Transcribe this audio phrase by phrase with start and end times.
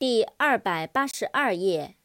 [0.00, 1.98] 第二百八十二页。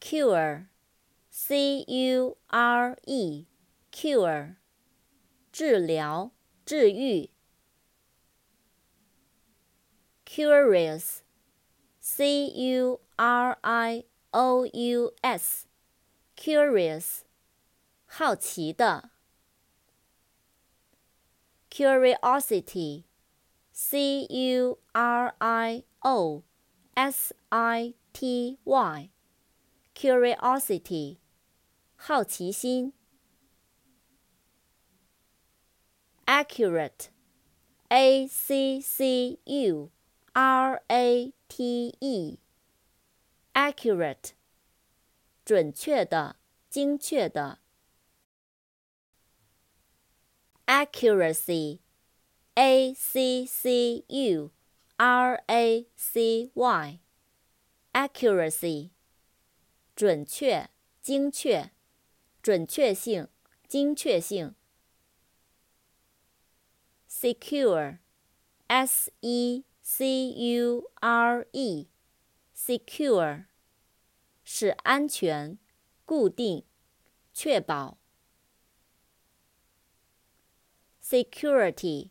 [0.00, 4.54] cure，c u r e，cure，
[5.50, 6.30] 治疗、
[6.64, 7.30] 治愈。
[10.24, 17.22] curious，c u r i o u s，curious，
[18.06, 19.10] 好奇的。
[21.68, 23.06] curiosity。
[23.72, 26.42] C U R I O
[26.94, 31.16] S I T Y，curiosity，
[31.96, 32.92] 好奇心。
[36.26, 39.90] accurate，A C C U
[40.32, 44.32] R A T E，accurate，
[45.44, 46.36] 准确的，
[46.68, 47.60] 精确的。
[50.66, 51.78] accuracy。
[52.54, 54.52] A C C U
[54.98, 58.90] R A C Y，accuracy，
[59.96, 60.68] 准确、
[61.00, 61.70] 精确、
[62.42, 63.28] 准确性、
[63.66, 64.54] 精确性。
[67.08, 73.46] Secure，S E C U R E，secure，
[74.44, 75.58] 是安全、
[76.04, 76.66] 固定、
[77.32, 77.96] 确保。
[81.02, 82.10] Security。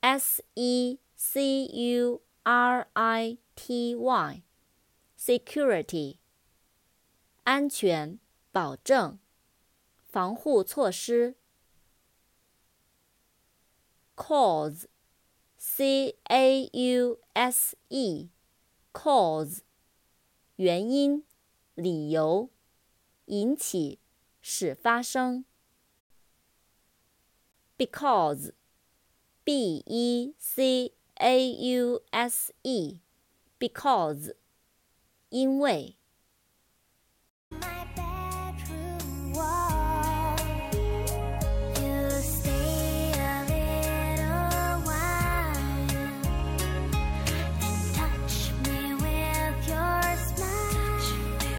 [0.00, 6.18] S E C U R I T Y，security，
[7.44, 8.18] 安全、
[8.52, 9.18] 保证、
[10.04, 11.36] 防护措施。
[14.14, 19.60] Cause，C A U S E，cause，
[20.56, 21.24] 原因、
[21.74, 22.50] 理由、
[23.26, 23.98] 引起、
[24.40, 25.44] 使发生。
[27.76, 28.52] Because。
[29.43, 34.35] B E C A U S E，because，
[35.29, 35.95] 因为。